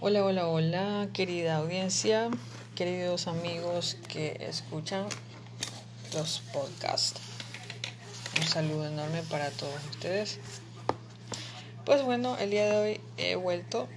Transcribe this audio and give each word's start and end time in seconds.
Hola, 0.00 0.24
hola, 0.24 0.46
hola, 0.46 1.08
querida 1.12 1.56
audiencia, 1.56 2.30
queridos 2.76 3.26
amigos 3.26 3.96
que 4.06 4.36
escuchan 4.48 5.06
los 6.14 6.38
podcasts. 6.52 7.20
Un 8.40 8.46
saludo 8.46 8.86
enorme 8.86 9.24
para 9.28 9.50
todos 9.50 9.74
ustedes. 9.90 10.38
Pues 11.84 12.04
bueno, 12.04 12.38
el 12.38 12.50
día 12.50 12.66
de 12.66 12.76
hoy 12.76 13.00
he 13.16 13.34
vuelto. 13.34 13.88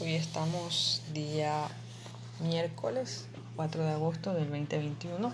Hoy 0.00 0.14
estamos 0.14 1.02
día 1.12 1.68
miércoles 2.40 3.26
4 3.54 3.84
de 3.84 3.92
agosto 3.92 4.34
del 4.34 4.50
2021. 4.50 5.32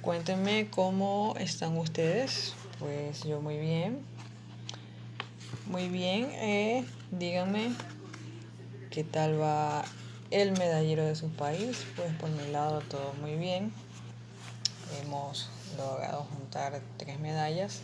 Cuéntenme 0.00 0.70
cómo 0.70 1.34
están 1.40 1.76
ustedes. 1.76 2.54
Pues 2.78 3.24
yo 3.24 3.40
muy 3.40 3.58
bien. 3.58 4.17
Muy 5.68 5.90
bien. 5.90 6.30
Eh, 6.32 6.82
díganme 7.10 7.74
qué 8.90 9.04
tal 9.04 9.38
va 9.38 9.84
el 10.30 10.52
medallero 10.52 11.04
de 11.04 11.14
su 11.14 11.28
país. 11.28 11.84
Pues 11.94 12.10
por 12.14 12.30
mi 12.30 12.50
lado 12.50 12.80
todo 12.80 13.12
muy 13.20 13.36
bien. 13.36 13.70
Hemos 15.02 15.50
logrado 15.76 16.26
juntar 16.34 16.80
tres 16.96 17.20
medallas. 17.20 17.82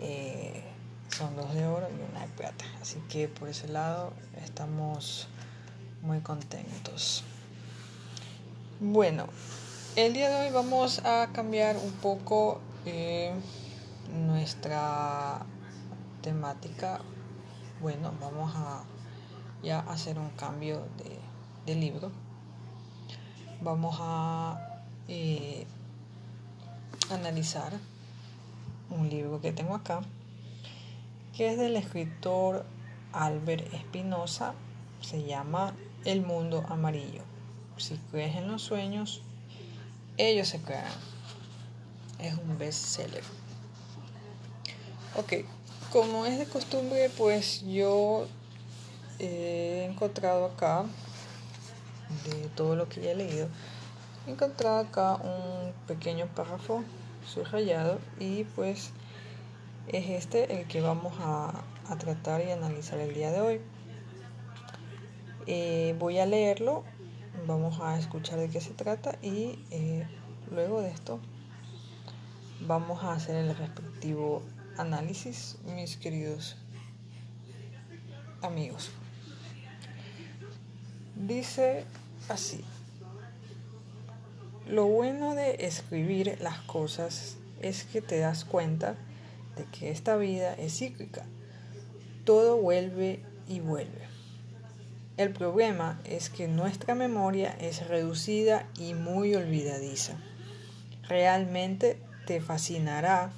Eh, 0.00 0.62
son 1.14 1.36
dos 1.36 1.52
de 1.52 1.66
oro 1.66 1.88
y 1.90 2.10
una 2.10 2.22
de 2.22 2.28
plata. 2.28 2.64
Así 2.80 3.02
que 3.10 3.28
por 3.28 3.50
ese 3.50 3.68
lado 3.68 4.14
estamos 4.42 5.28
muy 6.00 6.20
contentos. 6.20 7.22
Bueno, 8.80 9.26
el 9.94 10.14
día 10.14 10.30
de 10.30 10.46
hoy 10.46 10.52
vamos 10.54 11.00
a 11.04 11.28
cambiar 11.34 11.76
un 11.76 11.92
poco 11.92 12.62
eh, 12.86 13.34
nuestra 14.10 15.44
temática. 16.26 16.98
Bueno, 17.80 18.12
vamos 18.20 18.52
a 18.56 18.82
ya 19.62 19.78
hacer 19.78 20.18
un 20.18 20.30
cambio 20.30 20.82
de, 21.64 21.74
libro. 21.76 22.10
Vamos 23.60 23.96
a 24.00 24.82
eh, 25.06 25.68
analizar 27.10 27.72
un 28.90 29.08
libro 29.08 29.40
que 29.40 29.52
tengo 29.52 29.76
acá, 29.76 30.00
que 31.32 31.52
es 31.52 31.58
del 31.58 31.76
escritor 31.76 32.66
Albert 33.12 33.72
Espinosa, 33.72 34.54
se 35.00 35.22
llama 35.22 35.74
El 36.04 36.22
mundo 36.22 36.66
amarillo. 36.68 37.22
Si 37.76 37.98
crees 38.10 38.34
en 38.34 38.48
los 38.50 38.62
sueños, 38.62 39.22
ellos 40.16 40.48
se 40.48 40.60
crean. 40.60 40.92
Es 42.18 42.34
un 42.36 42.58
bestseller. 42.58 43.22
Ok, 45.16 45.32
como 45.92 46.26
es 46.26 46.38
de 46.38 46.46
costumbre, 46.46 47.10
pues 47.16 47.64
yo 47.66 48.26
he 49.18 49.88
encontrado 49.90 50.46
acá, 50.46 50.84
de 52.24 52.48
todo 52.48 52.76
lo 52.76 52.88
que 52.88 53.00
ya 53.00 53.12
he 53.12 53.14
leído, 53.14 53.48
he 54.26 54.30
encontrado 54.30 54.78
acá 54.78 55.16
un 55.16 55.72
pequeño 55.86 56.26
párrafo 56.26 56.84
subrayado 57.26 57.98
y 58.18 58.44
pues 58.44 58.90
es 59.88 60.10
este 60.10 60.58
el 60.58 60.66
que 60.66 60.80
vamos 60.80 61.14
a, 61.20 61.62
tratar 61.98 62.44
y 62.44 62.50
analizar 62.50 62.98
el 62.98 63.14
día 63.14 63.30
de 63.30 63.40
hoy. 63.40 63.60
Eh, 65.46 65.94
voy 66.00 66.18
a 66.18 66.26
leerlo, 66.26 66.82
vamos 67.46 67.80
a 67.80 67.96
escuchar 67.96 68.40
de 68.40 68.48
qué 68.48 68.60
se 68.60 68.74
trata 68.74 69.16
y 69.22 69.60
eh, 69.70 70.06
luego 70.50 70.82
de 70.82 70.90
esto 70.90 71.20
vamos 72.66 73.04
a 73.04 73.12
hacer 73.12 73.36
el 73.36 73.56
respectivo 73.56 74.42
análisis, 74.78 75.56
mis 75.74 75.96
queridos 75.96 76.56
amigos. 78.42 78.90
Dice 81.14 81.84
así. 82.28 82.64
Lo 84.68 84.86
bueno 84.86 85.34
de 85.34 85.66
escribir 85.66 86.38
las 86.40 86.58
cosas 86.60 87.36
es 87.60 87.84
que 87.84 88.02
te 88.02 88.18
das 88.18 88.44
cuenta 88.44 88.96
de 89.56 89.64
que 89.66 89.90
esta 89.90 90.16
vida 90.16 90.54
es 90.54 90.78
cíclica. 90.78 91.24
Todo 92.24 92.56
vuelve 92.56 93.20
y 93.48 93.60
vuelve. 93.60 94.06
El 95.16 95.32
problema 95.32 95.98
es 96.04 96.28
que 96.28 96.46
nuestra 96.46 96.94
memoria 96.94 97.56
es 97.58 97.86
reducida 97.88 98.68
y 98.76 98.92
muy 98.92 99.34
olvidadiza. 99.34 100.18
Realmente 101.08 101.98
te 102.26 102.40
fascinará 102.40 103.32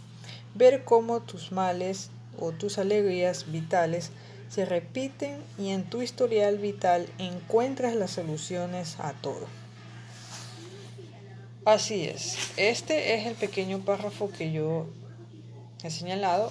ver 0.58 0.84
cómo 0.84 1.20
tus 1.20 1.52
males 1.52 2.10
o 2.38 2.52
tus 2.52 2.78
alegrías 2.78 3.50
vitales 3.50 4.10
se 4.50 4.64
repiten 4.64 5.40
y 5.58 5.70
en 5.70 5.84
tu 5.84 6.02
historial 6.02 6.58
vital 6.58 7.06
encuentras 7.18 7.94
las 7.94 8.12
soluciones 8.12 8.96
a 8.98 9.12
todo. 9.12 9.46
Así 11.64 12.04
es. 12.04 12.36
Este 12.56 13.14
es 13.14 13.26
el 13.26 13.34
pequeño 13.34 13.80
párrafo 13.80 14.30
que 14.30 14.52
yo 14.52 14.86
he 15.82 15.90
señalado. 15.90 16.50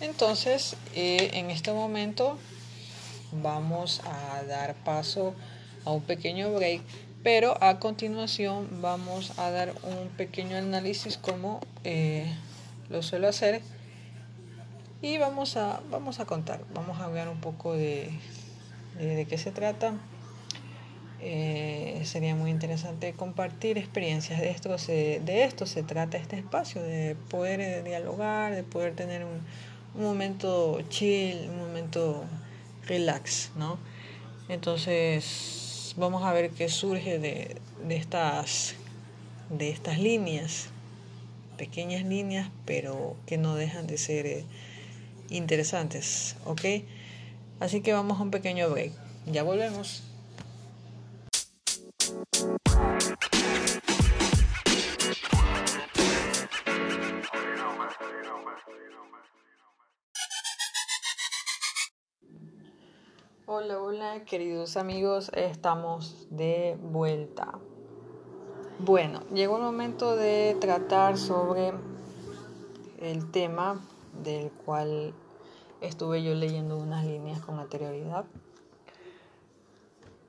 Entonces, 0.00 0.76
eh, 0.94 1.30
en 1.34 1.50
este 1.50 1.72
momento 1.72 2.38
vamos 3.32 4.02
a 4.04 4.42
dar 4.44 4.74
paso 4.84 5.34
a 5.84 5.92
un 5.92 6.02
pequeño 6.02 6.52
break, 6.52 6.82
pero 7.22 7.62
a 7.62 7.78
continuación 7.78 8.68
vamos 8.82 9.38
a 9.38 9.50
dar 9.50 9.74
un 9.82 10.08
pequeño 10.16 10.56
análisis 10.56 11.16
como 11.16 11.60
eh, 11.84 12.30
lo 12.90 13.02
suelo 13.02 13.28
hacer 13.28 13.62
y 15.00 15.16
vamos 15.16 15.56
a, 15.56 15.80
vamos 15.90 16.20
a 16.20 16.26
contar, 16.26 16.60
vamos 16.74 17.00
a 17.00 17.04
hablar 17.04 17.28
un 17.28 17.40
poco 17.40 17.72
de, 17.72 18.10
de 18.98 19.26
qué 19.26 19.38
se 19.38 19.50
trata 19.50 19.94
eh, 21.22 22.00
sería 22.04 22.34
muy 22.34 22.50
interesante 22.50 23.12
compartir 23.12 23.76
experiencias. 23.76 24.40
De 24.40 24.50
esto, 24.50 24.78
se, 24.78 25.20
de 25.22 25.44
esto 25.44 25.66
se 25.66 25.82
trata 25.82 26.16
este 26.16 26.36
espacio, 26.36 26.82
de 26.82 27.14
poder 27.28 27.60
eh, 27.60 27.82
dialogar, 27.82 28.54
de 28.54 28.62
poder 28.62 28.94
tener 28.94 29.24
un, 29.24 29.40
un 29.94 30.02
momento 30.02 30.80
chill, 30.88 31.48
un 31.50 31.58
momento 31.58 32.24
relax, 32.86 33.50
¿no? 33.56 33.78
Entonces, 34.48 35.94
vamos 35.98 36.24
a 36.24 36.32
ver 36.32 36.50
qué 36.50 36.68
surge 36.68 37.18
de, 37.18 37.56
de, 37.86 37.96
estas, 37.96 38.74
de 39.50 39.68
estas 39.70 39.98
líneas, 39.98 40.68
pequeñas 41.60 42.06
líneas, 42.06 42.50
pero 42.64 43.16
que 43.26 43.36
no 43.36 43.54
dejan 43.54 43.86
de 43.86 43.98
ser 43.98 44.24
eh, 44.24 44.46
interesantes, 45.28 46.36
¿ok? 46.46 46.62
Así 47.60 47.82
que 47.82 47.92
vamos 47.92 48.18
a 48.18 48.22
un 48.22 48.30
pequeño 48.30 48.70
break. 48.70 48.92
Ya 49.26 49.42
volvemos. 49.42 50.02
Hola, 63.44 63.78
hola, 63.82 64.24
queridos 64.24 64.78
amigos, 64.78 65.30
estamos 65.34 66.26
de 66.30 66.78
vuelta. 66.80 67.58
Bueno, 68.82 69.20
llegó 69.34 69.58
el 69.58 69.62
momento 69.62 70.16
de 70.16 70.56
tratar 70.58 71.18
sobre 71.18 71.74
el 72.98 73.30
tema 73.30 73.78
del 74.24 74.50
cual 74.50 75.12
estuve 75.82 76.22
yo 76.22 76.34
leyendo 76.34 76.78
unas 76.78 77.04
líneas 77.04 77.40
con 77.40 77.58
anterioridad. 77.58 78.24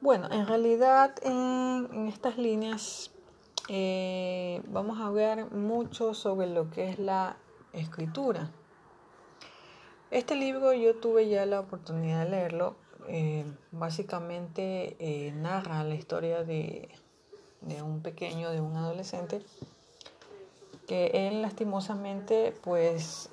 Bueno, 0.01 0.27
en 0.31 0.47
realidad 0.47 1.15
en, 1.23 2.09
estas 2.09 2.37
líneas 2.37 3.11
eh, 3.69 4.61
vamos 4.67 4.99
a 4.99 5.09
ver 5.11 5.49
mucho 5.51 6.13
sobre 6.13 6.47
lo 6.47 6.69
que 6.71 6.89
es 6.89 6.99
la 6.99 7.37
escritura. 7.71 8.51
Este 10.09 10.35
libro 10.35 10.73
yo 10.73 10.97
tuve 10.97 11.29
ya 11.29 11.45
la 11.45 11.61
oportunidad 11.61 12.25
de 12.25 12.31
leerlo. 12.31 12.75
Eh, 13.07 13.45
básicamente 13.71 14.97
eh, 14.99 15.31
narra 15.31 15.85
la 15.85 15.95
historia 15.95 16.43
de, 16.43 16.89
de, 17.61 17.81
un 17.81 18.01
pequeño, 18.01 18.49
de 18.51 18.61
un 18.61 18.75
adolescente, 18.75 19.41
que 20.87 21.27
él 21.27 21.41
lastimosamente 21.41 22.53
pues 22.63 23.29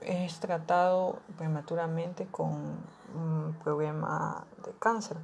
es 0.00 0.40
tratado 0.40 1.18
prematuramente 1.36 2.26
con 2.26 2.78
un 3.14 3.56
problema 3.62 4.46
de 4.64 4.72
cáncer. 4.78 5.16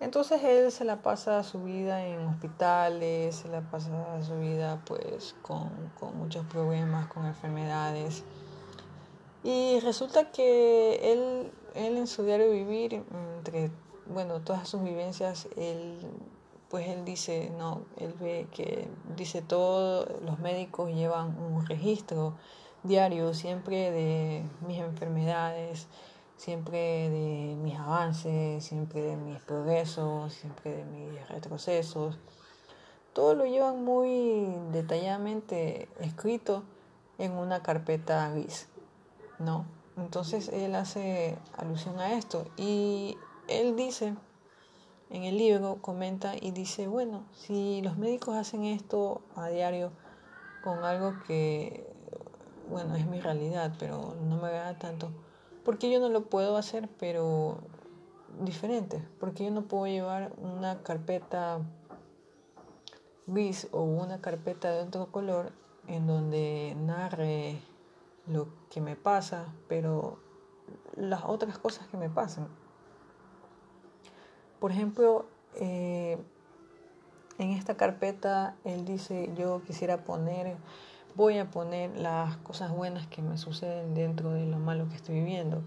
Entonces 0.00 0.42
él 0.42 0.72
se 0.72 0.84
la 0.84 1.02
pasa 1.02 1.42
su 1.42 1.62
vida 1.62 2.06
en 2.06 2.20
hospitales, 2.26 3.36
se 3.36 3.48
la 3.48 3.60
pasa 3.60 4.22
su 4.22 4.38
vida 4.38 4.80
pues 4.86 5.36
con, 5.42 5.68
con 5.98 6.16
muchos 6.16 6.46
problemas, 6.46 7.06
con 7.08 7.26
enfermedades. 7.26 8.24
Y 9.42 9.78
resulta 9.80 10.30
que 10.32 11.12
él, 11.12 11.52
él 11.74 11.98
en 11.98 12.06
su 12.06 12.22
diario 12.24 12.50
vivir, 12.50 12.94
entre 12.94 13.70
bueno, 14.12 14.40
todas 14.40 14.68
sus 14.68 14.82
vivencias, 14.82 15.48
él 15.56 15.98
pues 16.70 16.86
él 16.86 17.04
dice, 17.04 17.50
no, 17.58 17.82
él 17.96 18.14
ve 18.20 18.46
que 18.52 18.86
dice 19.16 19.42
todo, 19.42 20.06
los 20.24 20.38
médicos 20.38 20.94
llevan 20.94 21.36
un 21.36 21.66
registro 21.66 22.34
diario, 22.84 23.34
siempre 23.34 23.90
de 23.90 24.44
mis 24.66 24.78
enfermedades, 24.78 25.88
siempre 26.36 27.10
de 27.10 27.56
mis 27.60 27.76
avances, 27.76 28.64
siempre 28.64 29.02
de 29.02 29.16
mis 29.16 29.40
progresos, 29.40 30.32
siempre 30.32 30.76
de 30.76 30.84
mis 30.84 31.28
retrocesos. 31.28 32.18
Todo 33.12 33.34
lo 33.34 33.46
llevan 33.46 33.84
muy 33.84 34.46
detalladamente 34.70 35.88
escrito 35.98 36.62
en 37.18 37.32
una 37.32 37.64
carpeta 37.64 38.30
gris, 38.30 38.68
¿no? 39.40 39.66
Entonces 39.96 40.48
él 40.50 40.76
hace 40.76 41.36
alusión 41.58 41.98
a 41.98 42.14
esto 42.14 42.46
y 42.56 43.18
él 43.50 43.76
dice 43.76 44.14
en 45.10 45.24
el 45.24 45.36
libro, 45.36 45.78
comenta 45.82 46.34
y 46.40 46.52
dice, 46.52 46.86
bueno, 46.86 47.24
si 47.32 47.82
los 47.82 47.98
médicos 47.98 48.36
hacen 48.36 48.64
esto 48.64 49.22
a 49.34 49.48
diario 49.48 49.90
con 50.62 50.84
algo 50.84 51.14
que, 51.26 51.92
bueno, 52.68 52.94
es 52.94 53.06
mi 53.06 53.20
realidad, 53.20 53.74
pero 53.78 54.14
no 54.22 54.36
me 54.36 54.48
agrada 54.48 54.78
tanto, 54.78 55.10
porque 55.64 55.90
yo 55.90 55.98
no 56.00 56.08
lo 56.08 56.26
puedo 56.26 56.56
hacer, 56.56 56.88
pero 56.98 57.58
diferente? 58.40 59.02
Porque 59.18 59.44
yo 59.44 59.50
no 59.50 59.62
puedo 59.62 59.86
llevar 59.86 60.32
una 60.38 60.82
carpeta 60.82 61.60
gris 63.26 63.68
o 63.72 63.82
una 63.82 64.20
carpeta 64.20 64.70
de 64.70 64.82
otro 64.82 65.10
color 65.10 65.52
en 65.86 66.06
donde 66.06 66.76
narre 66.78 67.60
lo 68.26 68.48
que 68.70 68.80
me 68.80 68.96
pasa, 68.96 69.52
pero 69.68 70.18
las 70.94 71.24
otras 71.24 71.58
cosas 71.58 71.88
que 71.88 71.96
me 71.96 72.10
pasan. 72.10 72.48
Por 74.60 74.72
ejemplo, 74.72 75.24
eh, 75.56 76.18
en 77.38 77.50
esta 77.50 77.76
carpeta 77.78 78.56
él 78.64 78.84
dice, 78.84 79.32
yo 79.34 79.62
quisiera 79.64 80.04
poner, 80.04 80.58
voy 81.16 81.38
a 81.38 81.50
poner 81.50 81.96
las 81.96 82.36
cosas 82.38 82.70
buenas 82.70 83.06
que 83.06 83.22
me 83.22 83.38
suceden 83.38 83.94
dentro 83.94 84.32
de 84.34 84.44
lo 84.44 84.58
malo 84.58 84.88
que 84.90 84.96
estoy 84.96 85.14
viviendo. 85.16 85.62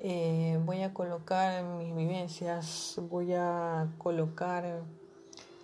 Eh, 0.00 0.60
voy 0.66 0.82
a 0.82 0.92
colocar 0.92 1.64
mis 1.64 1.96
vivencias, 1.96 3.00
voy 3.10 3.32
a 3.32 3.88
colocar 3.96 4.82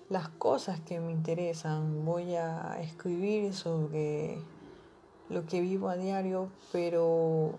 las 0.09 0.29
cosas 0.31 0.81
que 0.81 0.99
me 0.99 1.13
interesan, 1.13 2.07
voy 2.07 2.37
a 2.37 2.81
escribir 2.81 3.53
sobre 3.53 4.39
lo 5.29 5.45
que 5.45 5.61
vivo 5.61 5.91
a 5.91 5.97
diario, 5.97 6.49
pero 6.73 7.59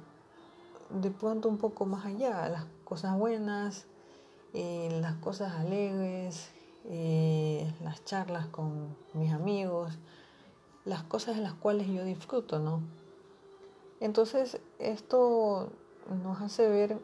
de 0.90 1.12
pronto 1.12 1.50
un 1.50 1.58
poco 1.58 1.86
más 1.86 2.06
allá, 2.06 2.50
las 2.50 2.66
cosas 2.84 3.18
buenas, 3.18 3.86
eh, 4.54 4.90
las 5.02 5.16
cosas 5.16 5.54
alegres, 5.54 6.50
eh, 6.86 7.72
las 7.84 8.04
charlas 8.06 8.48
con 8.48 8.96
mis 9.14 9.34
amigos, 9.34 9.98
las 10.86 11.04
cosas 11.04 11.36
de 11.36 11.42
las 11.42 11.54
cuales 11.54 11.88
yo 11.88 12.04
disfruto, 12.06 12.60
¿no? 12.60 12.82
Entonces 14.00 14.60
esto 14.80 15.70
nos 16.24 16.42
hace 16.42 16.70
ver 16.70 16.98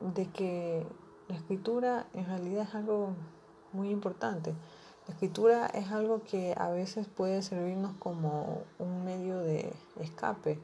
de 0.00 0.28
que 0.30 0.84
la 1.28 1.36
escritura 1.36 2.06
en 2.14 2.26
realidad 2.26 2.66
es 2.68 2.74
algo 2.74 3.14
muy 3.72 3.90
importante. 3.90 4.54
La 5.06 5.14
escritura 5.14 5.66
es 5.66 5.90
algo 5.90 6.22
que 6.22 6.54
a 6.56 6.68
veces 6.70 7.08
puede 7.08 7.42
servirnos 7.42 7.94
como 7.98 8.62
un 8.78 9.04
medio 9.04 9.38
de 9.38 9.72
escape. 10.00 10.60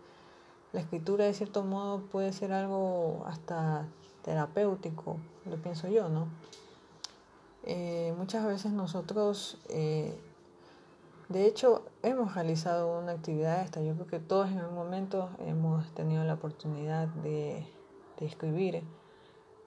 La 0.73 0.81
escritura 0.81 1.25
de 1.25 1.35
cierto 1.35 1.65
modo 1.65 2.03
puede 2.03 2.33
ser 2.33 2.53
algo 2.53 3.25
hasta 3.27 3.89
terapéutico, 4.23 5.17
lo 5.49 5.57
pienso 5.57 5.89
yo, 5.89 6.09
¿no? 6.09 6.29
Eh, 7.65 8.15
muchas 8.17 8.47
veces 8.47 8.73
nosotros, 8.73 9.59
eh, 9.69 10.19
de 11.29 11.47
hecho, 11.47 11.85
hemos 12.03 12.35
realizado 12.35 12.99
una 12.99 13.13
actividad 13.13 13.63
esta. 13.63 13.83
Yo 13.83 13.95
creo 13.95 14.07
que 14.07 14.19
todos 14.21 14.51
en 14.51 14.59
algún 14.59 14.77
momento 14.77 15.31
hemos 15.41 15.93
tenido 15.95 16.25
la 16.25 16.35
oportunidad 16.35 17.09
de, 17.09 17.67
de 18.19 18.27
escribir 18.27 18.85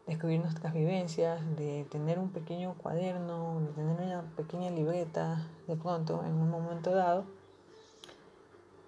de 0.06 0.14
escribir 0.14 0.42
nuestras 0.42 0.74
vivencias, 0.74 1.40
de 1.56 1.86
tener 1.90 2.20
un 2.20 2.32
pequeño 2.32 2.76
cuaderno, 2.76 3.62
de 3.62 3.74
tener 3.74 4.02
una 4.02 4.24
pequeña 4.36 4.72
libreta 4.72 5.48
de 5.68 5.76
pronto 5.76 6.24
en 6.26 6.34
un 6.34 6.50
momento 6.50 6.92
dado, 6.92 7.26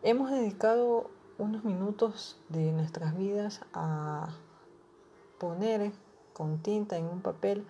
hemos 0.01 0.31
dedicado 0.31 1.09
unos 1.37 1.63
minutos 1.63 2.39
de 2.49 2.71
nuestras 2.71 3.17
vidas 3.17 3.61
a 3.73 4.29
poner 5.39 5.91
con 6.33 6.61
tinta 6.61 6.97
en 6.97 7.05
un 7.05 7.21
papel 7.21 7.65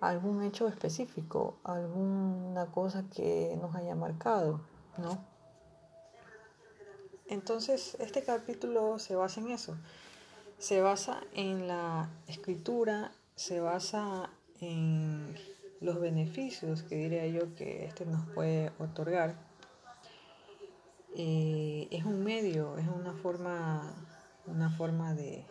algún 0.00 0.42
hecho 0.42 0.68
específico, 0.68 1.56
alguna 1.64 2.66
cosa 2.66 3.04
que 3.14 3.56
nos 3.60 3.74
haya 3.74 3.94
marcado, 3.94 4.60
¿no? 4.98 5.18
Entonces, 7.26 7.96
este 8.00 8.22
capítulo 8.22 8.98
se 8.98 9.16
basa 9.16 9.40
en 9.40 9.50
eso 9.50 9.76
se 10.58 10.80
basa 10.80 11.20
en 11.34 11.68
la 11.68 12.08
escritura, 12.26 13.12
se 13.34 13.60
basa 13.60 14.30
en 14.60 15.36
los 15.80 16.00
beneficios 16.00 16.82
que 16.82 16.96
diría 16.96 17.26
yo 17.26 17.54
que 17.54 17.84
este 17.84 18.06
nos 18.06 18.26
puede 18.30 18.72
otorgar. 18.78 19.34
Eh, 21.16 21.88
es 21.90 22.04
un 22.04 22.24
medio, 22.24 22.78
es 22.78 22.88
una 22.88 23.12
forma, 23.12 23.94
una 24.46 24.70
forma 24.70 25.14
de, 25.14 25.44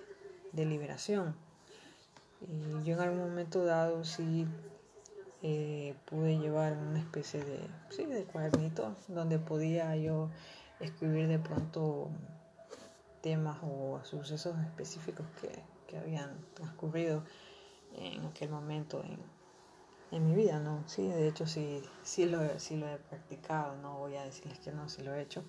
liberación. 0.53 1.35
Y 2.47 2.83
yo 2.83 2.95
en 2.95 2.99
algún 2.99 3.19
momento 3.19 3.65
dado 3.65 4.03
sí 4.03 4.47
eh, 5.41 5.95
pude 6.05 6.37
llevar 6.37 6.77
una 6.77 6.99
especie 6.99 7.43
de, 7.43 7.59
sí, 7.89 8.05
de 8.05 8.23
cuadernito 8.25 8.95
donde 9.07 9.39
podía 9.39 9.95
yo 9.97 10.29
escribir 10.79 11.27
de 11.27 11.39
pronto 11.39 12.09
temas 13.21 13.57
o 13.61 13.99
sucesos 14.03 14.57
específicos 14.59 15.25
que, 15.41 15.73
habían 15.95 16.43
transcurrido 16.55 17.23
en 17.93 18.25
aquel 18.25 18.49
momento 18.49 19.03
en, 19.03 20.25
mi 20.25 20.33
vida, 20.33 20.59
¿no? 20.59 20.83
Sí, 20.87 21.07
de 21.07 21.27
hecho 21.27 21.45
sí, 21.45 21.83
sí, 22.01 22.25
lo, 22.25 22.59
sí 22.59 22.77
lo 22.77 22.87
he 22.87 22.97
practicado, 22.97 23.75
no 23.77 23.99
voy 23.99 24.15
a 24.15 24.23
decirles 24.23 24.57
que 24.59 24.71
no, 24.71 24.89
sí 24.89 25.03
lo 25.03 25.13
he 25.13 25.21
hecho. 25.21 25.43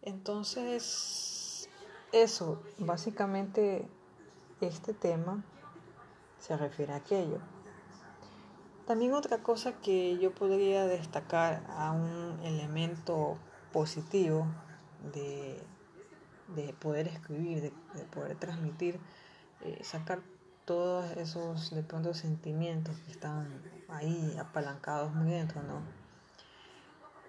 Entonces, 0.00 1.68
eso, 2.12 2.62
básicamente 2.78 3.86
este 4.66 4.94
tema 4.94 5.44
se 6.38 6.56
refiere 6.56 6.92
a 6.92 6.96
aquello. 6.96 7.38
También 8.86 9.12
otra 9.12 9.38
cosa 9.38 9.72
que 9.80 10.18
yo 10.18 10.34
podría 10.34 10.86
destacar 10.86 11.62
a 11.68 11.92
un 11.92 12.40
elemento 12.42 13.36
positivo 13.72 14.46
de 15.12 15.62
de 16.48 16.72
poder 16.74 17.08
escribir, 17.08 17.72
de, 17.94 18.04
poder 18.04 18.36
transmitir, 18.36 18.98
eh, 19.62 19.78
sacar 19.82 20.20
todos 20.64 21.10
esos 21.16 21.74
de 21.74 21.82
pronto 21.82 22.14
sentimientos 22.14 22.96
que 23.00 23.12
están 23.12 23.62
ahí 23.88 24.36
apalancados 24.38 25.14
muy 25.14 25.30
dentro, 25.30 25.62
¿no? 25.62 25.82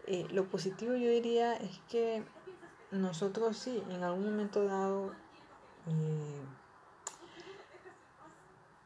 Eh, 0.08 0.28
lo 0.32 0.46
positivo 0.50 0.94
yo 0.94 1.10
diría 1.10 1.56
es 1.56 1.80
que 1.90 2.24
nosotros 2.92 3.58
sí, 3.58 3.84
en 3.90 4.04
algún 4.04 4.26
momento 4.26 4.66
dado, 4.66 5.12
eh, 5.88 6.42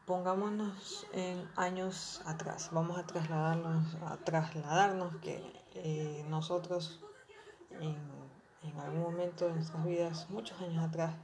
pongámonos 0.06 1.06
en 1.12 1.48
años 1.56 2.22
atrás, 2.26 2.70
vamos 2.72 2.98
a 2.98 3.06
trasladarnos, 3.06 3.94
a 4.06 4.16
trasladarnos 4.18 5.16
que 5.16 6.24
nosotros 6.28 7.00
en 8.64 8.80
algún 8.80 9.02
momento 9.02 9.46
de 9.46 9.54
nuestras 9.54 9.84
vidas, 9.84 10.30
muchos 10.30 10.60
años 10.60 10.82
atrás, 10.82 11.14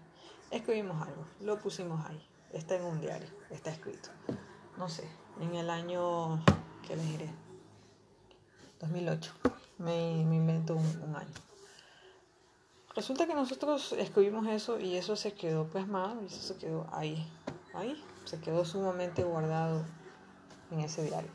escribimos 0.51 1.01
algo, 1.07 1.25
lo 1.41 1.59
pusimos 1.59 2.05
ahí, 2.07 2.23
está 2.53 2.77
en 2.77 2.85
un 2.85 3.01
diario, 3.01 3.29
está 3.51 3.71
escrito. 3.71 4.11
No 4.77 4.89
sé, 4.89 5.09
en 5.41 5.55
el 5.55 5.71
año, 5.71 6.45
¿qué 6.87 6.97
les 6.97 7.07
diré? 7.07 7.31
2008, 8.81 9.33
me, 9.79 10.21
invento 10.21 10.77
un, 10.77 11.17
año. 11.17 11.35
Resulta 12.95 13.27
que 13.27 13.35
nosotros 13.35 13.93
escribimos 13.93 14.47
eso 14.47 14.79
y 14.79 14.97
eso 14.97 15.17
se 15.17 15.33
quedó 15.33 15.67
plasmado 15.67 16.23
y 16.23 16.27
eso 16.27 16.41
se 16.41 16.59
quedó 16.59 16.89
ahí, 16.93 17.27
ahí, 17.75 18.03
se 18.25 18.41
quedó 18.41 18.65
sumamente 18.65 19.23
guardado 19.23 19.85
en 20.71 20.81
ese 20.81 21.03
diario. 21.03 21.31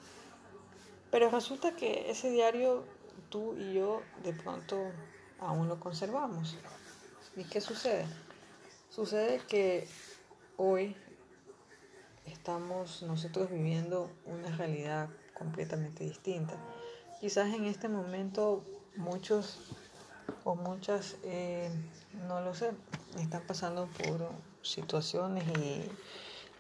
Pero 1.12 1.30
resulta 1.30 1.76
que 1.76 2.10
ese 2.10 2.30
diario, 2.30 2.84
tú 3.30 3.56
y 3.58 3.74
yo, 3.74 4.02
de 4.24 4.34
pronto 4.34 4.92
aún 5.40 5.68
lo 5.68 5.80
conservamos. 5.80 6.58
¿Y 7.36 7.44
qué 7.44 7.62
sucede? 7.62 8.06
Sucede 8.90 9.42
que 9.48 9.88
hoy 10.58 10.96
estamos 12.26 13.04
nosotros 13.04 13.50
viviendo 13.50 14.10
una 14.26 14.56
realidad 14.56 15.10
completamente 15.34 16.04
distinta. 16.04 16.56
Quizás 17.20 17.54
en 17.54 17.66
este 17.66 17.90
momento 17.90 18.64
muchos 18.96 19.60
o 20.44 20.56
muchas, 20.56 21.18
eh, 21.24 21.70
no 22.28 22.42
lo 22.42 22.54
sé, 22.54 22.72
están 23.20 23.42
pasando 23.48 23.88
por 23.88 24.30
situaciones 24.62 25.44
y, 25.58 25.90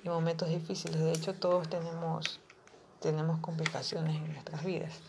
momentos 0.10 0.50
difíciles. 0.50 1.00
De 1.00 1.12
hecho, 1.12 1.34
todos 1.34 1.70
tenemos, 1.70 2.40
tenemos 3.00 3.40
complicaciones 3.40 4.16
en 4.16 4.34
nuestras 4.34 4.64
vidas. 4.64 5.00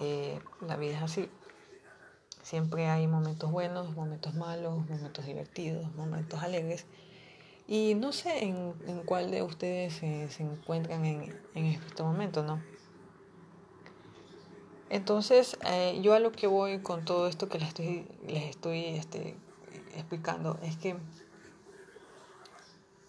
Eh, 0.00 0.40
la 0.66 0.76
vida 0.76 0.96
es 0.96 1.02
así. 1.02 1.28
Siempre 2.42 2.86
hay 2.86 3.06
momentos 3.06 3.50
buenos, 3.50 3.94
momentos 3.94 4.34
malos, 4.34 4.88
momentos 4.88 5.26
divertidos, 5.26 5.94
momentos 5.94 6.42
alegres. 6.42 6.86
Y 7.68 7.94
no 7.94 8.12
sé 8.12 8.44
en, 8.44 8.74
cuál 9.04 9.30
de 9.30 9.42
ustedes 9.42 9.94
se, 9.94 10.42
encuentran 10.42 11.04
en, 11.04 11.32
este 11.54 12.02
momento, 12.02 12.42
¿no? 12.42 12.60
Entonces, 14.88 15.56
eh, 15.64 16.00
yo 16.02 16.14
a 16.14 16.18
lo 16.18 16.32
que 16.32 16.48
voy 16.48 16.80
con 16.80 17.04
todo 17.04 17.28
esto 17.28 17.48
que 17.48 17.60
les 17.60 17.68
estoy, 17.68 18.08
les 18.26 18.44
estoy 18.50 18.86
este, 18.86 19.36
explicando 19.94 20.58
es 20.62 20.76
que 20.76 20.96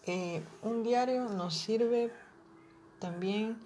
eh, 0.06 0.44
un 0.64 0.82
diario 0.82 1.30
nos 1.30 1.54
sirve 1.54 2.12
también 3.00 3.62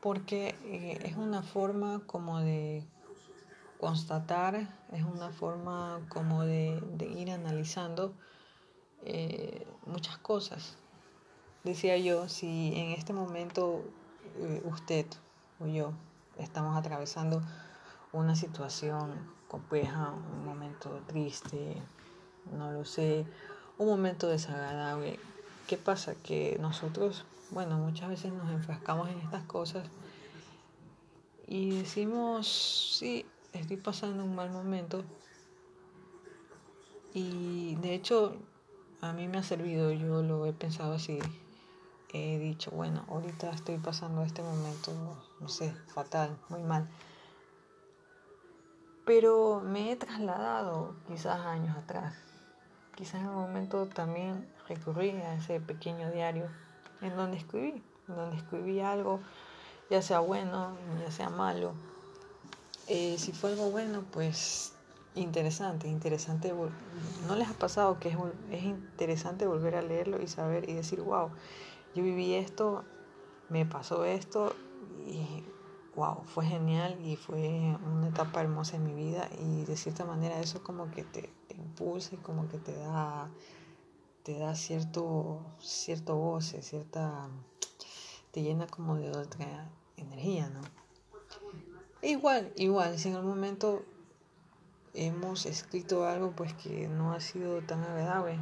porque 0.00 0.54
eh, 0.64 0.98
es 1.02 1.16
una 1.16 1.42
forma 1.42 2.02
como 2.06 2.40
de 2.40 2.84
constatar, 3.80 4.68
es 4.92 5.02
una 5.02 5.30
forma 5.30 6.00
como 6.08 6.42
de, 6.42 6.80
ir 7.16 7.30
analizando 7.30 8.12
eh, 9.04 9.66
muchas 9.86 10.18
cosas. 10.18 10.76
Decía 11.64 11.96
yo, 11.96 12.28
si 12.28 12.74
en 12.76 12.90
este 12.90 13.12
momento 13.12 13.82
usted 14.64 15.06
o 15.60 15.66
yo 15.66 15.92
estamos 16.38 16.76
atravesando 16.76 17.42
una 18.12 18.36
situación 18.36 19.32
compleja, 19.48 20.10
un 20.10 20.44
momento 20.44 21.02
triste, 21.06 21.76
no 22.52 22.72
lo 22.72 22.84
sé, 22.84 23.26
un 23.78 23.86
momento 23.86 24.28
desagradable. 24.28 25.18
¿Qué 25.72 25.78
pasa? 25.78 26.14
Que 26.16 26.58
nosotros, 26.60 27.24
bueno, 27.50 27.78
muchas 27.78 28.10
veces 28.10 28.30
nos 28.30 28.50
enfrascamos 28.50 29.08
en 29.08 29.18
estas 29.20 29.44
cosas 29.44 29.88
y 31.46 31.78
decimos, 31.78 32.94
sí, 32.98 33.24
estoy 33.54 33.78
pasando 33.78 34.22
un 34.22 34.34
mal 34.34 34.50
momento. 34.50 35.02
Y 37.14 37.76
de 37.76 37.94
hecho, 37.94 38.36
a 39.00 39.14
mí 39.14 39.28
me 39.28 39.38
ha 39.38 39.42
servido, 39.42 39.90
yo 39.92 40.20
lo 40.20 40.44
he 40.44 40.52
pensado 40.52 40.92
así. 40.92 41.18
He 42.12 42.38
dicho, 42.38 42.70
bueno, 42.72 43.06
ahorita 43.08 43.48
estoy 43.52 43.78
pasando 43.78 44.24
este 44.24 44.42
momento, 44.42 44.92
no 45.40 45.48
sé, 45.48 45.72
fatal, 45.94 46.36
muy 46.50 46.62
mal. 46.62 46.86
Pero 49.06 49.62
me 49.64 49.90
he 49.90 49.96
trasladado 49.96 50.96
quizás 51.08 51.40
años 51.46 51.74
atrás 51.78 52.31
quizás 53.02 53.20
en 53.20 53.30
un 53.30 53.34
momento 53.34 53.88
también 53.88 54.46
recurrí 54.68 55.10
a 55.10 55.34
ese 55.34 55.58
pequeño 55.58 56.12
diario 56.12 56.46
en 57.00 57.16
donde 57.16 57.36
escribí, 57.36 57.82
en 58.06 58.14
donde 58.14 58.36
escribí 58.36 58.78
algo, 58.78 59.18
ya 59.90 60.00
sea 60.02 60.20
bueno, 60.20 60.76
ya 61.04 61.10
sea 61.10 61.28
malo. 61.28 61.72
Eh, 62.86 63.16
si 63.18 63.32
fue 63.32 63.50
algo 63.50 63.72
bueno, 63.72 64.04
pues 64.12 64.74
interesante, 65.16 65.88
interesante. 65.88 66.54
¿No 67.26 67.34
les 67.34 67.48
ha 67.48 67.54
pasado 67.54 67.98
que 67.98 68.10
es, 68.10 68.16
es 68.52 68.62
interesante 68.62 69.48
volver 69.48 69.74
a 69.74 69.82
leerlo 69.82 70.22
y 70.22 70.28
saber 70.28 70.70
y 70.70 70.74
decir, 70.74 71.00
wow, 71.00 71.28
yo 71.96 72.04
viví 72.04 72.34
esto, 72.34 72.84
me 73.48 73.66
pasó 73.66 74.04
esto 74.04 74.54
y 75.08 75.42
wow, 75.96 76.22
fue 76.24 76.46
genial 76.46 76.96
y 77.04 77.16
fue 77.16 77.76
una 77.84 78.10
etapa 78.10 78.42
hermosa 78.42 78.76
en 78.76 78.84
mi 78.84 78.94
vida 78.94 79.28
y 79.40 79.64
de 79.64 79.76
cierta 79.76 80.04
manera 80.04 80.38
eso 80.38 80.62
como 80.62 80.88
que 80.92 81.02
te, 81.02 81.30
impulsa 81.62 82.14
y 82.14 82.18
como 82.18 82.48
que 82.48 82.58
te 82.58 82.74
da, 82.74 83.30
te 84.22 84.38
da 84.38 84.54
cierto, 84.54 85.40
cierto 85.60 86.16
goce, 86.16 86.62
cierta, 86.62 87.28
te 88.30 88.42
llena 88.42 88.66
como 88.66 88.96
de 88.96 89.10
otra 89.10 89.70
energía, 89.96 90.48
¿no? 90.50 90.60
Igual, 92.02 92.52
igual, 92.56 92.98
si 92.98 93.08
en 93.08 93.16
algún 93.16 93.30
momento 93.30 93.84
hemos 94.94 95.46
escrito 95.46 96.04
algo 96.04 96.32
pues 96.32 96.52
que 96.54 96.88
no 96.88 97.12
ha 97.12 97.20
sido 97.20 97.62
tan 97.62 97.82
agradable, 97.82 98.38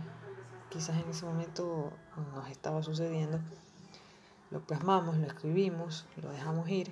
quizás 0.70 0.96
en 0.96 1.10
ese 1.10 1.26
momento 1.26 1.92
nos 2.34 2.48
estaba 2.48 2.82
sucediendo, 2.82 3.38
lo 4.50 4.60
plasmamos, 4.60 5.16
lo 5.18 5.26
escribimos, 5.26 6.06
lo 6.16 6.30
dejamos 6.30 6.68
ir 6.68 6.90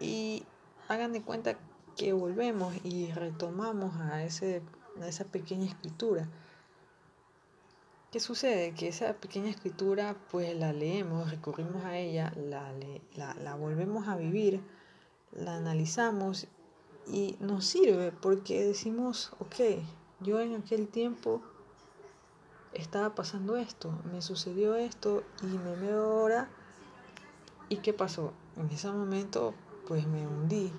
y 0.00 0.44
hagan 0.88 1.12
de 1.12 1.22
cuenta 1.22 1.56
que 1.96 2.12
volvemos 2.12 2.74
y 2.84 3.12
retomamos 3.12 3.96
a, 3.96 4.24
ese, 4.24 4.62
esa 5.06 5.24
pequeña 5.24 5.66
escritura. 5.66 6.28
¿Qué 8.10 8.20
sucede? 8.20 8.74
Que 8.74 8.88
esa 8.88 9.14
pequeña 9.14 9.50
escritura 9.50 10.16
pues 10.30 10.56
la 10.56 10.72
leemos, 10.72 11.30
recurrimos 11.30 11.84
a 11.84 11.98
ella, 11.98 12.32
la, 12.36 12.72
la, 13.16 13.34
la 13.34 13.54
volvemos 13.56 14.06
a 14.06 14.16
vivir, 14.16 14.62
la 15.32 15.56
analizamos 15.56 16.46
y 17.06 17.36
nos 17.40 17.66
sirve 17.66 18.12
porque 18.12 18.64
decimos, 18.64 19.32
ok, 19.40 19.82
yo 20.20 20.40
en 20.40 20.54
aquel 20.54 20.88
tiempo 20.88 21.42
estaba 22.72 23.14
pasando 23.14 23.56
esto, 23.56 23.92
me 24.12 24.22
sucedió 24.22 24.76
esto 24.76 25.22
y 25.42 25.46
me 25.46 25.76
veo 25.76 26.02
ahora. 26.04 26.48
¿Y 27.68 27.78
qué 27.78 27.92
pasó? 27.92 28.32
En 28.56 28.70
ese 28.70 28.90
momento 28.90 29.54
pues 29.86 30.06
me 30.06 30.26
hundí. 30.26 30.72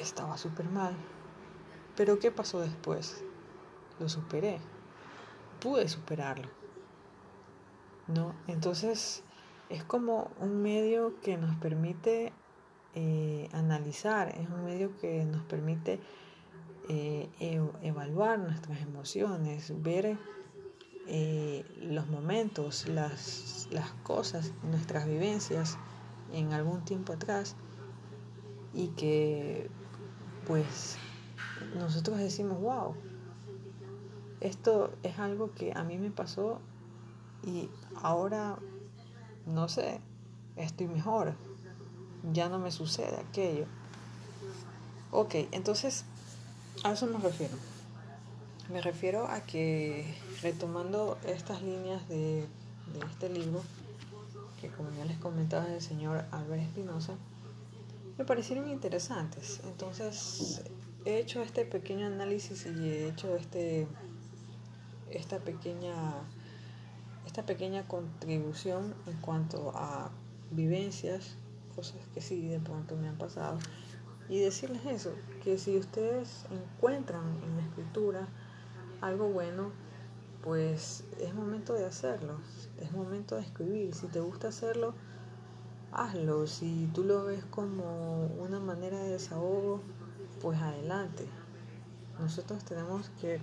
Estaba 0.00 0.36
súper 0.38 0.68
mal. 0.68 0.94
Pero 1.96 2.18
¿qué 2.18 2.30
pasó 2.30 2.60
después? 2.60 3.24
Lo 3.98 4.08
superé. 4.08 4.60
Pude 5.60 5.88
superarlo. 5.88 6.48
¿No? 8.06 8.34
Entonces 8.46 9.22
es 9.68 9.84
como 9.84 10.30
un 10.40 10.62
medio 10.62 11.20
que 11.20 11.36
nos 11.36 11.54
permite 11.56 12.32
eh, 12.94 13.48
analizar, 13.52 14.28
es 14.30 14.48
un 14.48 14.64
medio 14.64 14.96
que 14.96 15.24
nos 15.24 15.42
permite 15.42 16.00
eh, 16.88 17.28
evaluar 17.82 18.38
nuestras 18.38 18.80
emociones, 18.80 19.72
ver 19.82 20.18
eh, 21.06 21.64
los 21.82 22.08
momentos, 22.08 22.88
las, 22.88 23.68
las 23.70 23.92
cosas, 24.02 24.52
nuestras 24.62 25.06
vivencias 25.06 25.78
en 26.32 26.52
algún 26.54 26.84
tiempo 26.84 27.12
atrás 27.12 27.56
y 28.72 28.88
que 28.88 29.70
pues 30.48 30.96
nosotros 31.76 32.18
decimos, 32.18 32.58
wow, 32.60 32.94
esto 34.40 34.90
es 35.02 35.18
algo 35.18 35.52
que 35.52 35.72
a 35.74 35.84
mí 35.84 35.98
me 35.98 36.10
pasó 36.10 36.58
y 37.46 37.68
ahora, 38.02 38.58
no 39.46 39.68
sé, 39.68 40.00
estoy 40.56 40.88
mejor, 40.88 41.34
ya 42.32 42.48
no 42.48 42.58
me 42.58 42.72
sucede 42.72 43.18
aquello. 43.18 43.66
Ok, 45.10 45.34
entonces 45.52 46.04
a 46.82 46.92
eso 46.92 47.06
me 47.06 47.18
refiero. 47.18 47.54
Me 48.72 48.80
refiero 48.80 49.26
a 49.26 49.40
que 49.40 50.14
retomando 50.42 51.18
estas 51.26 51.62
líneas 51.62 52.08
de, 52.08 52.46
de 52.92 53.06
este 53.10 53.28
libro, 53.28 53.62
que 54.60 54.68
como 54.68 54.90
ya 54.96 55.04
les 55.04 55.18
comentaba 55.18 55.66
del 55.66 55.82
señor 55.82 56.24
Albert 56.32 56.62
Espinosa, 56.62 57.14
me 58.18 58.24
parecieron 58.24 58.68
interesantes. 58.68 59.60
Entonces 59.64 60.62
he 61.04 61.18
hecho 61.18 61.40
este 61.40 61.64
pequeño 61.64 62.06
análisis 62.06 62.66
y 62.66 62.88
he 62.88 63.08
hecho 63.08 63.36
este, 63.36 63.86
esta, 65.10 65.38
pequeña, 65.38 65.94
esta 67.26 67.46
pequeña 67.46 67.86
contribución 67.86 68.94
en 69.06 69.16
cuanto 69.20 69.72
a 69.74 70.10
vivencias, 70.50 71.36
cosas 71.74 71.96
que 72.12 72.20
sí 72.20 72.48
de 72.48 72.58
pronto 72.58 72.96
me 72.96 73.08
han 73.08 73.16
pasado. 73.16 73.58
Y 74.28 74.40
decirles 74.40 74.84
eso, 74.84 75.14
que 75.42 75.56
si 75.56 75.78
ustedes 75.78 76.44
encuentran 76.50 77.24
en 77.42 77.56
la 77.56 77.62
escritura 77.62 78.28
algo 79.00 79.28
bueno, 79.28 79.70
pues 80.42 81.04
es 81.20 81.34
momento 81.34 81.72
de 81.72 81.86
hacerlo 81.86 82.38
es 82.80 82.92
momento 82.92 83.36
de 83.36 83.42
escribir. 83.42 83.94
Si 83.94 84.06
te 84.06 84.20
gusta 84.20 84.48
hacerlo, 84.48 84.94
hazlo. 85.98 86.46
Si 86.46 86.88
tú 86.94 87.04
lo 87.04 87.24
ves 87.24 87.44
como 87.46 88.26
una 88.38 88.60
manera 88.60 88.98
de 88.98 89.10
desahogo, 89.10 89.80
pues 90.40 90.60
adelante. 90.60 91.26
Nosotros 92.18 92.64
tenemos 92.64 93.10
que 93.20 93.40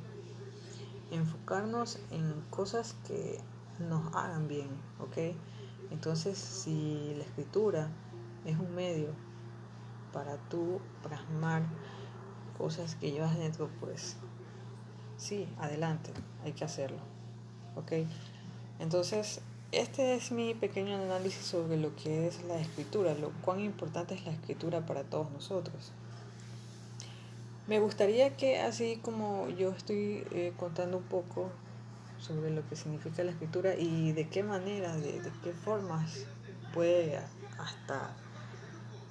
enfocarnos 1.12 2.00
en 2.12 2.42
cosas 2.50 2.96
que 3.08 3.40
nos 3.80 4.14
hagan 4.16 4.48
bien, 4.48 4.70
¿ok? 5.00 5.36
Entonces, 5.92 6.38
si 6.38 7.14
la 7.18 7.24
escritura 7.24 7.90
es 8.46 8.58
un 8.58 8.74
medio 8.74 9.10
para 10.12 10.38
tú 10.50 10.80
plasmar 11.04 11.64
cosas 12.58 12.96
que 12.96 13.12
llevas 13.12 13.38
dentro, 13.38 13.70
pues 13.80 14.18
sí, 15.18 15.48
adelante, 15.60 16.12
hay 16.44 16.54
que 16.54 16.64
hacerlo, 16.64 17.00
¿ok? 17.76 18.08
Entonces, 18.80 19.42
este 19.72 20.16
es 20.16 20.32
mi 20.32 20.54
pequeño 20.54 20.96
análisis 20.96 21.46
sobre 21.46 21.78
lo 21.78 21.96
que 21.96 22.28
es 22.28 22.44
la 22.44 22.60
escritura, 22.60 23.14
lo 23.14 23.32
cuán 23.42 23.60
importante 23.60 24.14
es 24.14 24.26
la 24.26 24.32
escritura 24.32 24.86
para 24.86 25.04
todos 25.04 25.32
nosotros. 25.32 25.92
Me 27.68 27.80
gustaría 27.80 28.38
que 28.38 28.60
así 28.60 29.00
como 29.02 29.50
yo 29.50 29.72
estoy 29.72 30.24
eh, 30.32 30.54
contando 30.58 30.98
un 30.98 31.04
poco 31.04 31.50
sobre 32.20 32.52
lo 32.52 32.68
que 32.70 32.76
significa 32.76 33.24
la 33.24 33.32
escritura 33.32 33.76
y 33.76 34.12
de 34.12 34.30
qué 34.30 34.44
manera, 34.44 34.96
de, 34.96 35.22
qué 35.44 35.52
formas 35.52 36.26
puede 36.74 37.20
hasta 37.58 38.16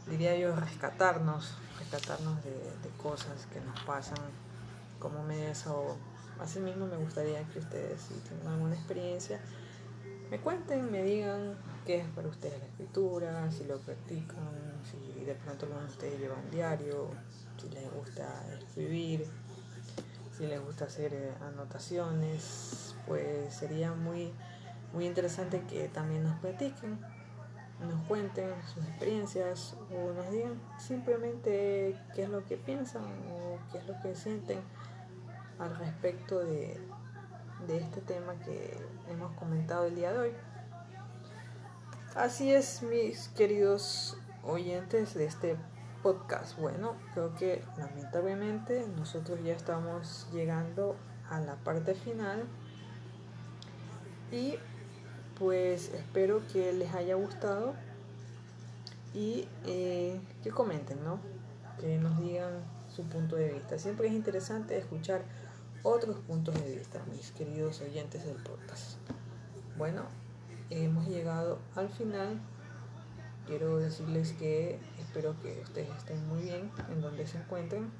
diría 0.08 0.36
yo, 0.36 0.54
rescatarnos, 0.54 1.54
rescatarnos 1.78 2.42
de, 2.44 2.52
cosas 3.02 3.46
que 3.52 3.60
nos 3.60 3.78
pasan 3.80 4.18
como 4.98 5.22
medio 5.24 5.48
de 5.48 5.54
Asimismo 6.40 6.86
me 6.86 6.96
gustaría 6.96 7.42
que 7.44 7.58
ustedes, 7.58 8.00
si 8.00 8.14
tienen 8.28 8.46
alguna 8.48 8.74
experiencia, 8.74 9.40
me 10.30 10.38
cuenten, 10.40 10.90
me 10.90 11.02
digan 11.02 11.56
qué 11.84 11.98
es 11.98 12.08
para 12.08 12.28
ustedes 12.28 12.58
la 12.58 12.66
escritura, 12.66 13.50
si 13.50 13.64
lo 13.64 13.78
practican, 13.78 14.48
si 14.84 15.24
de 15.24 15.34
pronto 15.34 15.66
de 15.66 15.84
ustedes 15.84 16.18
lleva 16.18 16.36
un 16.36 16.50
diario, 16.50 17.10
si 17.60 17.68
les 17.70 17.92
gusta 17.92 18.44
escribir, 18.58 19.26
si 20.36 20.46
les 20.46 20.60
gusta 20.64 20.86
hacer 20.86 21.14
eh, 21.14 21.32
anotaciones, 21.42 22.94
pues 23.06 23.54
sería 23.54 23.92
muy, 23.92 24.32
muy 24.92 25.06
interesante 25.06 25.62
que 25.68 25.88
también 25.88 26.24
nos 26.24 26.38
platiquen, 26.40 26.98
nos 27.80 28.06
cuenten 28.06 28.50
sus 28.72 28.84
experiencias 28.84 29.76
o 29.90 30.12
nos 30.12 30.30
digan 30.30 30.60
simplemente 30.78 32.00
qué 32.14 32.22
es 32.22 32.28
lo 32.28 32.44
que 32.44 32.56
piensan 32.56 33.04
o 33.30 33.58
qué 33.70 33.78
es 33.78 33.86
lo 33.86 34.00
que 34.00 34.14
sienten 34.14 34.60
al 35.58 35.76
respecto 35.76 36.40
de, 36.44 36.80
de 37.66 37.78
este 37.78 38.00
tema 38.00 38.34
que 38.44 38.76
hemos 39.10 39.32
comentado 39.36 39.86
el 39.86 39.94
día 39.94 40.12
de 40.12 40.18
hoy. 40.18 40.32
Así 42.14 42.52
es, 42.52 42.82
mis 42.82 43.28
queridos 43.28 44.16
oyentes 44.42 45.14
de 45.14 45.24
este 45.24 45.56
podcast. 46.02 46.58
Bueno, 46.58 46.94
creo 47.12 47.34
que 47.34 47.64
lamentablemente 47.78 48.86
nosotros 48.96 49.40
ya 49.42 49.54
estamos 49.54 50.28
llegando 50.32 50.96
a 51.30 51.40
la 51.40 51.56
parte 51.56 51.94
final 51.94 52.44
y 54.30 54.56
pues 55.38 55.92
espero 55.94 56.42
que 56.52 56.72
les 56.72 56.94
haya 56.94 57.14
gustado 57.14 57.74
y 59.14 59.48
eh, 59.66 60.20
que 60.42 60.50
comenten, 60.50 61.02
¿no? 61.04 61.18
Que 61.80 61.98
nos 61.98 62.20
digan 62.20 62.52
su 62.94 63.04
punto 63.04 63.36
de 63.36 63.52
vista. 63.52 63.78
Siempre 63.78 64.08
es 64.08 64.12
interesante 64.12 64.76
escuchar 64.76 65.22
otros 65.84 66.16
puntos 66.20 66.54
de 66.54 66.76
vista, 66.76 66.98
mis 67.10 67.30
queridos 67.32 67.82
oyentes 67.82 68.24
del 68.24 68.36
podcast. 68.36 68.96
Bueno, 69.76 70.04
hemos 70.70 71.06
llegado 71.06 71.58
al 71.76 71.90
final. 71.90 72.40
Quiero 73.46 73.76
decirles 73.76 74.32
que 74.32 74.80
espero 74.98 75.38
que 75.42 75.60
ustedes 75.62 75.90
estén 75.98 76.26
muy 76.26 76.40
bien 76.40 76.70
en 76.90 77.02
donde 77.02 77.26
se 77.26 77.36
encuentren. 77.36 77.90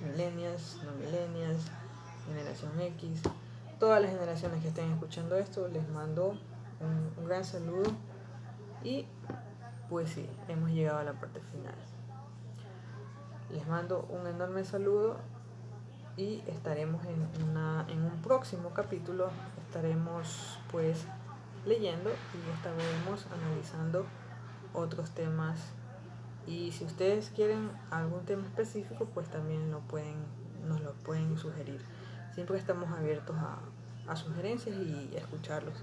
Milenias, 0.00 0.78
no 0.84 0.92
milenias, 0.92 1.62
generación 2.26 2.80
X, 2.80 3.20
todas 3.80 4.00
las 4.00 4.12
generaciones 4.12 4.62
que 4.62 4.68
estén 4.68 4.92
escuchando 4.92 5.36
esto, 5.36 5.66
les 5.66 5.86
mando 5.88 6.38
un, 6.78 7.12
un 7.18 7.24
gran 7.26 7.44
saludo 7.44 7.90
y 8.84 9.04
pues 9.88 10.10
sí, 10.10 10.30
hemos 10.46 10.70
llegado 10.70 11.00
a 11.00 11.04
la 11.04 11.14
parte 11.14 11.40
final. 11.40 11.74
Les 13.50 13.66
mando 13.66 14.06
un 14.08 14.28
enorme 14.28 14.64
saludo 14.64 15.16
y 16.20 16.42
estaremos 16.48 17.02
en, 17.06 17.48
una, 17.48 17.86
en 17.88 18.04
un 18.04 18.20
próximo 18.20 18.74
capítulo, 18.74 19.30
estaremos 19.66 20.58
pues 20.70 21.06
leyendo 21.64 22.10
y 22.10 22.56
estaremos 22.56 23.26
analizando 23.32 24.04
otros 24.74 25.12
temas 25.12 25.58
y 26.46 26.72
si 26.72 26.84
ustedes 26.84 27.30
quieren 27.34 27.70
algún 27.90 28.26
tema 28.26 28.42
específico 28.44 29.08
pues 29.14 29.28
también 29.28 29.70
lo 29.70 29.80
pueden, 29.80 30.16
nos 30.68 30.82
lo 30.82 30.92
pueden 30.92 31.38
sugerir. 31.38 31.80
Siempre 32.34 32.58
estamos 32.58 32.90
abiertos 32.90 33.36
a, 33.38 33.58
a 34.06 34.14
sugerencias 34.14 34.76
y 34.76 35.16
a 35.16 35.20
escucharlos. 35.20 35.82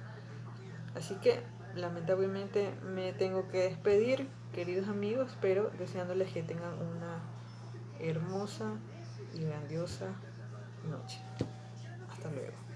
Así 0.95 1.15
que 1.15 1.41
lamentablemente 1.75 2.75
me 2.85 3.11
tengo 3.13 3.47
que 3.47 3.63
despedir, 3.63 4.29
queridos 4.53 4.87
amigos, 4.87 5.35
pero 5.41 5.71
deseándoles 5.79 6.31
que 6.31 6.43
tengan 6.43 6.73
una 6.73 7.21
hermosa 7.99 8.73
y 9.33 9.43
grandiosa 9.43 10.13
noche. 10.83 11.19
Hasta 12.07 12.29
luego. 12.31 12.66